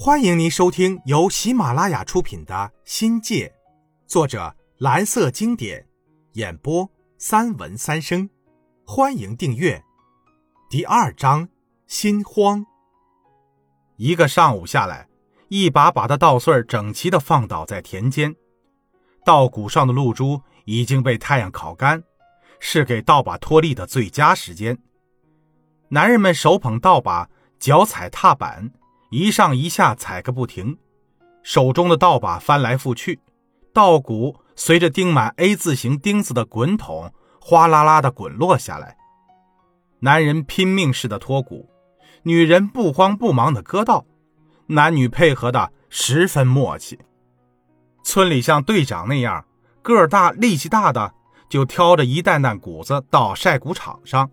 [0.00, 3.48] 欢迎您收听由喜马拉雅出品的《新界》，
[4.06, 5.88] 作者蓝色经典，
[6.34, 8.30] 演播三文三生。
[8.86, 9.82] 欢迎订阅。
[10.70, 11.48] 第二章：
[11.88, 12.64] 心慌。
[13.96, 15.08] 一个上午下来，
[15.48, 18.36] 一把把的稻穗整齐的放倒在田间，
[19.24, 22.04] 稻谷上的露珠已经被太阳烤干，
[22.60, 24.78] 是给稻把脱粒的最佳时间。
[25.88, 28.70] 男人们手捧稻把，脚踩踏板。
[29.10, 30.76] 一上一下踩个不停，
[31.42, 33.20] 手中的稻把翻来覆去，
[33.72, 38.96] 稻谷随着钉满 A 字形钉子的滚筒哗啦啦的滚落下来。
[40.00, 41.70] 男人拼命似的脱谷，
[42.22, 44.04] 女人不慌不忙的割稻，
[44.66, 46.98] 男女配合的十分默契。
[48.02, 49.44] 村里像队长那样
[49.82, 51.14] 个大力气大的，
[51.48, 54.30] 就挑着一担担谷子到晒谷场上，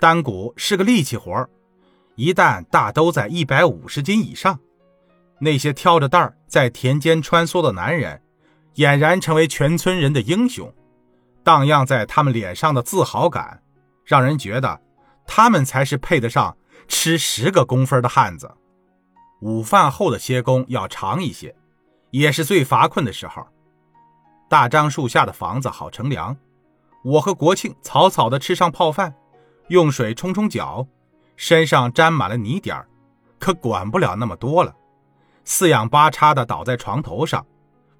[0.00, 1.46] 担谷是个力气活
[2.14, 4.58] 一旦大都在一百五十斤以上，
[5.38, 8.20] 那些挑着担儿在田间穿梭的男人，
[8.76, 10.72] 俨然成为全村人的英雄，
[11.42, 13.62] 荡漾在他们脸上的自豪感，
[14.04, 14.80] 让人觉得
[15.26, 18.52] 他们才是配得上吃十个工分的汉子。
[19.40, 21.54] 午饭后的歇工要长一些，
[22.10, 23.44] 也是最乏困的时候。
[24.48, 26.36] 大樟树下的房子好乘凉，
[27.02, 29.14] 我和国庆草草的吃上泡饭，
[29.68, 30.86] 用水冲冲脚。
[31.36, 32.88] 身上沾满了泥点儿，
[33.38, 34.74] 可管不了那么多了，
[35.44, 37.44] 四仰八叉的倒在床头上，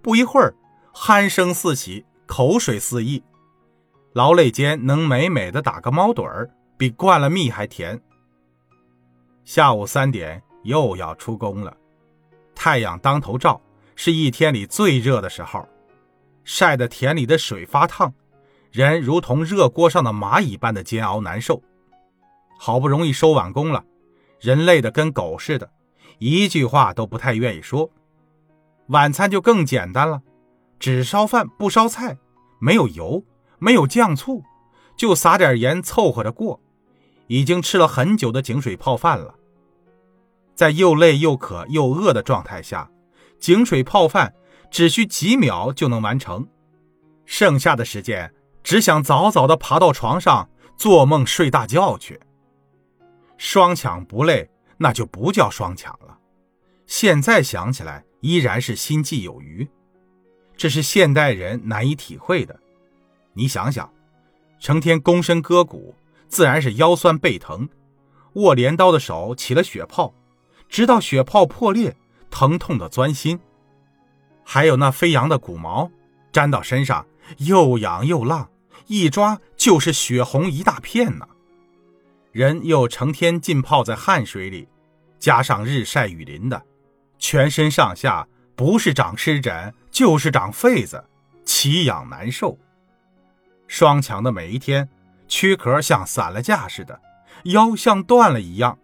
[0.01, 0.55] 不一会儿，
[0.95, 3.23] 鼾声四起，口水四溢，
[4.13, 8.01] 劳累间能美美的打个猫盹儿，比灌了蜜还甜。
[9.45, 11.77] 下午三点又要出工了，
[12.55, 13.61] 太阳当头照，
[13.97, 15.67] 是一天里最热的时候，
[16.45, 18.13] 晒得田里的水发烫，
[18.71, 21.61] 人如同热锅上的蚂蚁般的煎熬难受。
[22.65, 23.85] 好不容易收完工了，
[24.39, 25.69] 人累得跟狗似的，
[26.21, 27.91] 一句话都不太愿意说。
[28.87, 30.23] 晚餐就更简单了，
[30.79, 32.17] 只烧饭不烧菜，
[32.61, 33.25] 没有油，
[33.59, 34.45] 没有酱醋，
[34.97, 36.61] 就撒点盐凑合着过。
[37.27, 39.35] 已经吃了很久的井水泡饭了，
[40.55, 42.89] 在又累又渴又饿的状态下，
[43.41, 44.33] 井水泡饭
[44.71, 46.47] 只需几秒就能完成，
[47.25, 52.21] 剩下的时间只想早早的爬到床上做梦睡大觉去。
[53.45, 56.17] 双抢不累，那就不叫双抢了。
[56.87, 59.69] 现在想起来，依然是心悸有余。
[60.57, 62.57] 这是现代人难以体会的。
[63.33, 63.93] 你想想，
[64.61, 65.93] 成天躬身割骨，
[66.29, 67.67] 自然是腰酸背疼；
[68.35, 70.15] 握镰刀的手起了血泡，
[70.69, 71.97] 直到血泡破裂，
[72.31, 73.41] 疼痛的钻心。
[74.45, 75.91] 还有那飞扬的骨毛，
[76.31, 77.05] 粘到身上
[77.39, 78.49] 又痒又辣，
[78.87, 81.27] 一抓就是血红一大片呢。
[82.33, 84.67] 人又成天浸泡在汗水里，
[85.19, 86.61] 加上日晒雨淋的，
[87.19, 88.27] 全身上下
[88.57, 91.05] 不是长湿疹就是长痱子，
[91.45, 92.59] 奇痒难受。
[93.69, 94.89] 双强的每一天，
[95.29, 96.99] 躯壳像散了架似的，
[97.45, 98.79] 腰像断了一样，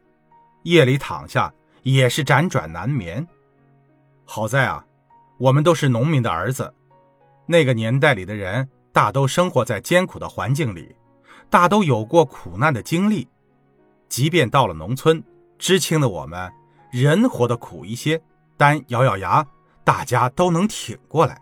[0.65, 1.51] 夜里躺下
[1.83, 3.27] 也是辗转难眠。
[4.27, 4.85] 好在啊，
[5.39, 6.75] 我们都是农民的儿子，
[7.47, 10.95] 那个年代里的人大都生活在艰苦的环境里，
[11.49, 13.27] 大都有过苦难的经历。
[14.09, 15.23] 即便到了农村，
[15.59, 16.51] 知青的我们，
[16.91, 18.21] 人活得苦一些，
[18.57, 19.47] 但咬咬牙，
[19.85, 21.41] 大家都能挺过来。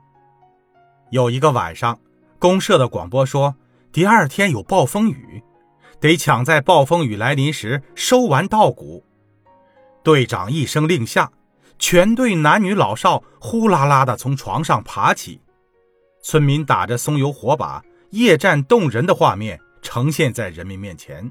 [1.10, 1.98] 有一个晚上，
[2.38, 3.54] 公社的广播说，
[3.92, 5.42] 第二天有暴风雨，
[6.00, 9.04] 得抢在暴风雨来临时收完稻谷。
[10.02, 11.30] 队长一声令下，
[11.78, 15.40] 全队男女老少呼啦啦的从床上爬起，
[16.22, 21.30] 村民打着松油火把，夜战动人的画面呈现在人民面前。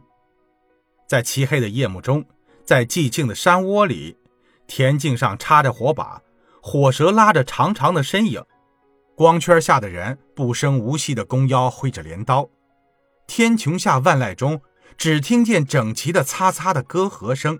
[1.07, 2.25] 在漆黑的夜幕中，
[2.63, 4.17] 在寂静的山窝里，
[4.67, 6.21] 田径上插着火把，
[6.61, 8.43] 火蛇拉着长长的身影，
[9.15, 12.49] 光圈下的人不声无息的弓腰挥着镰刀，
[13.27, 14.61] 天穹下万籁中，
[14.97, 17.59] 只听见整齐的擦擦的歌和声，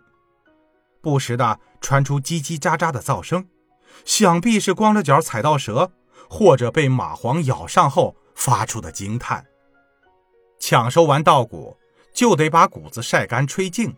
[1.01, 3.47] 不时的传出叽叽喳喳的噪声，
[4.05, 5.91] 想必是光着脚踩到蛇，
[6.27, 9.45] 或者被蚂蟥咬上后发出的惊叹。
[10.59, 11.77] 抢收完稻谷。
[12.15, 13.93] 就得把谷子晒干吹净，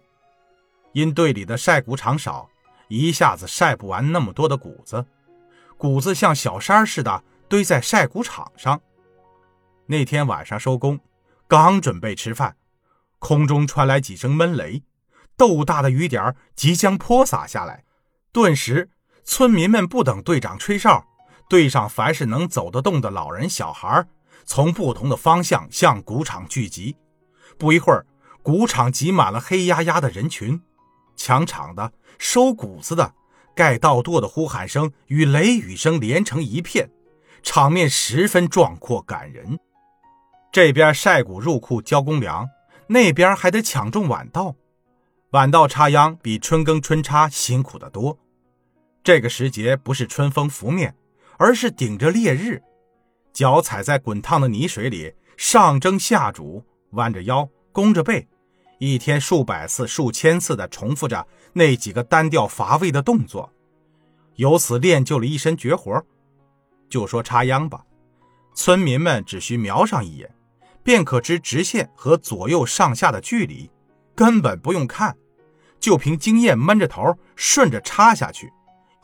[0.91, 2.49] 因队里的晒谷场少，
[2.87, 5.05] 一下子晒不完那么多的谷子，
[5.77, 8.81] 谷子像小山似的堆在晒谷场上。
[9.85, 10.99] 那天晚上收工，
[11.47, 12.57] 刚准备吃饭，
[13.19, 14.81] 空中传来几声闷雷，
[15.37, 17.83] 豆大的雨点即将泼洒下来。
[18.31, 18.89] 顿时，
[19.23, 21.05] 村民们不等队长吹哨，
[21.47, 24.03] 队上凡是能走得动的老人小孩，
[24.43, 26.95] 从不同的方向向谷场聚集。
[27.57, 28.05] 不一会儿，
[28.41, 30.61] 谷场挤满了黑压压的人群，
[31.15, 33.13] 抢场的、收谷子的，
[33.55, 36.89] 盖稻垛的呼喊声与雷雨声连成一片，
[37.41, 39.59] 场面十分壮阔感人。
[40.51, 42.47] 这边晒谷入库交公粮，
[42.87, 44.55] 那边还得抢种晚稻。
[45.31, 48.17] 晚稻插秧比春耕春插辛苦得多。
[49.03, 50.95] 这个时节不是春风拂面，
[51.37, 52.63] 而是顶着烈日，
[53.33, 58.27] 脚踩在滚烫的泥水里，上蒸下煮，弯着腰，弓着背，
[58.79, 63.51] 一天数百次、数千次地重复着那几个单调乏味的动作，
[64.35, 66.03] 由此练就了一身绝活。
[66.89, 67.83] 就说插秧吧，
[68.55, 70.33] 村民们只需瞄上一眼，
[70.83, 73.69] 便可知直线和左右上下的距离。
[74.15, 75.15] 根本不用看，
[75.79, 78.51] 就凭经验闷着头顺着插下去，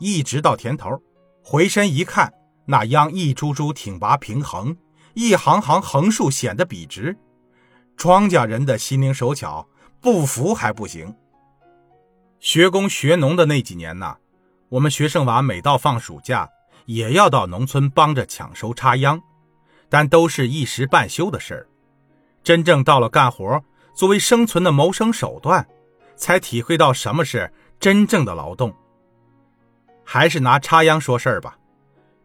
[0.00, 1.00] 一直到田头，
[1.42, 2.32] 回身一看，
[2.66, 4.76] 那秧一株株挺拔平衡，
[5.12, 7.16] 一行行横竖显得笔直。
[7.96, 9.68] 庄稼人的心灵手巧，
[10.00, 11.14] 不服还不行。
[12.40, 14.16] 学工学农的那几年呢，
[14.68, 16.48] 我们学生娃每到放暑假，
[16.86, 19.22] 也要到农村帮着抢收插秧，
[19.88, 21.66] 但都是一时半休的事儿。
[22.42, 23.62] 真正到了干活。
[23.94, 25.64] 作为生存的谋生手段，
[26.16, 28.74] 才体会到什么是真正的劳动。
[30.04, 31.56] 还是拿插秧说事儿吧，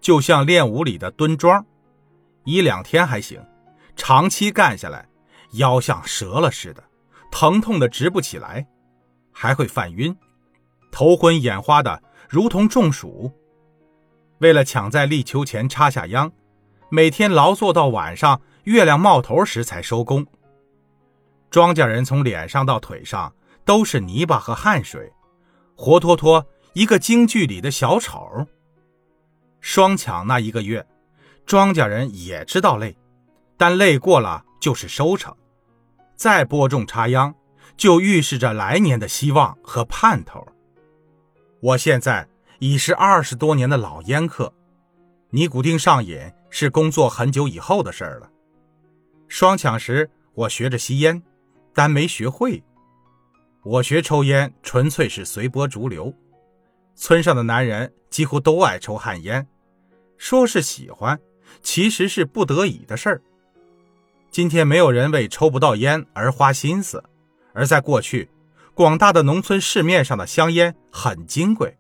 [0.02, 1.64] 就像练武里的蹲桩，
[2.44, 3.40] 一两天还行，
[3.96, 5.08] 长期干下来，
[5.54, 6.84] 腰像折了似的，
[7.32, 8.68] 疼痛的直不起来，
[9.32, 10.16] 还会犯晕，
[10.92, 13.32] 头昏眼花的，如同中暑。
[14.40, 16.32] 为了抢在立秋前插下秧，
[16.90, 20.26] 每天劳作到晚上月亮冒头时才收工。
[21.50, 23.34] 庄稼人从脸上到腿上
[23.66, 25.12] 都是泥巴和汗水，
[25.76, 28.46] 活脱脱一个京剧里的小丑。
[29.60, 30.86] 双抢那一个月，
[31.46, 32.96] 庄稼人也知道累，
[33.58, 35.36] 但累过了就是收成。
[36.16, 37.34] 再播种插秧，
[37.78, 40.46] 就预示着来年的希望和盼头。
[41.62, 42.28] 我现在
[42.60, 44.54] 已是二十多年的老烟客，
[45.30, 46.20] 尼古丁上瘾
[46.50, 48.30] 是工作很久以后的事了。
[49.28, 51.22] 双抢时，我学着吸烟。
[51.72, 52.62] 但没学会。
[53.64, 56.14] 我学抽烟纯粹是随波逐流。
[56.96, 59.48] 村上的男人几乎都爱抽旱烟，
[60.18, 61.18] 说是喜欢，
[61.62, 63.22] 其实是不得已的事儿。
[64.32, 67.04] 今天没有人为抽不到烟而花心思，
[67.54, 68.30] 而在过去，
[68.74, 71.78] 广大的农村市面上的香烟很金贵，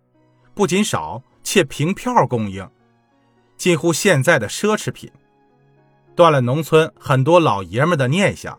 [0.55, 2.67] 不仅少，且凭票供应，
[3.55, 5.11] 近乎现在的奢侈品，
[6.15, 8.57] 断了农村很多老爷们的念想。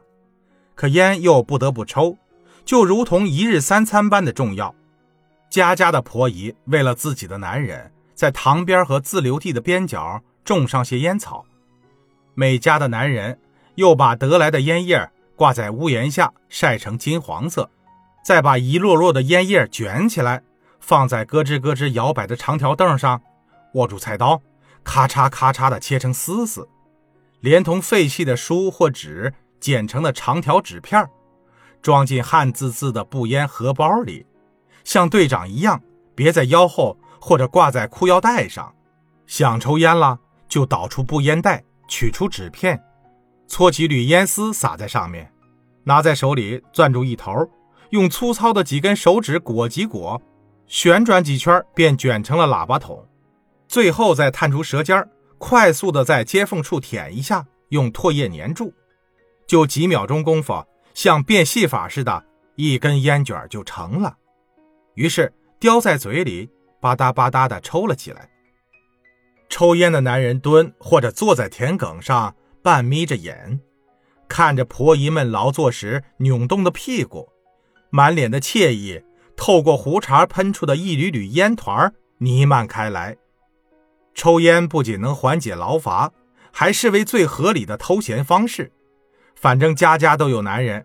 [0.77, 2.17] 可烟又不得不抽，
[2.65, 4.75] 就如同一日三餐般的重要。
[5.51, 11.45] 家家的婆姨为了自己的男人，在塘边和自留地的边角种上些烟草；
[12.35, 13.39] 每家的男人
[13.81, 17.71] 又把得来的烟叶挂在屋檐下晒成金黄色，
[18.23, 20.43] 再把一摞摞的烟叶卷起来，
[20.81, 23.23] 放在咯吱咯吱摇摆的长条凳上，
[23.73, 24.43] 握住菜刀，
[24.85, 26.69] 咔嚓咔嚓地切成丝丝，
[27.41, 29.35] 连同废弃的书或纸。
[29.61, 31.07] 剪成的长条纸片
[31.83, 34.25] 装进汗滋滋的布烟荷包里，
[34.85, 35.83] 像队长一样
[36.15, 38.75] 别在腰后或者挂在裤腰带上。
[39.27, 40.19] 想抽烟了，
[40.49, 42.83] 就倒出布烟袋，取出纸片，
[43.51, 45.29] 搓几缕烟丝撒在上面，
[45.83, 47.35] 拿在手里攥住一头，
[47.91, 50.23] 用粗糙的几根手指裹几裹，
[50.69, 53.05] 旋转几圈便卷成了喇叭筒。
[53.67, 55.05] 最后再探出舌尖，
[55.37, 58.73] 快速的在接缝处舔一下，用唾液粘住。
[59.49, 62.25] 就几秒钟功夫，像变戏法似的，
[62.55, 64.17] 一根烟卷就成了。
[64.95, 66.49] 于是叼在嘴里，
[66.81, 68.31] 吧嗒吧嗒的抽了起来。
[69.49, 73.61] 抽烟的男人蹲或者坐在田埂上，半眯着眼，
[74.29, 77.29] 看着婆姨们劳作时扭动的屁股，
[77.91, 79.03] 满脸的惬意
[79.37, 83.17] 透过胡茬喷出的一缕缕烟团弥漫开来。
[84.15, 86.13] 抽烟不仅能缓解劳乏，
[86.53, 88.73] 还是为最合理的偷闲方式。
[89.35, 90.85] 反正家家都有男人，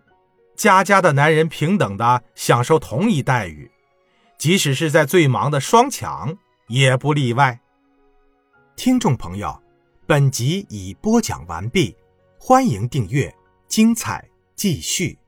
[0.56, 3.70] 家家的男人平等的享受同一待遇，
[4.38, 7.60] 即使是在最忙的双抢也不例外。
[8.76, 9.60] 听众朋友，
[10.08, 11.96] 本集已播讲完毕，
[12.38, 13.34] 欢迎订阅，
[13.66, 15.18] 精彩继续。